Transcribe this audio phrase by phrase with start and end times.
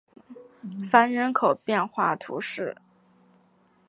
[0.83, 2.75] 凡人口变化图示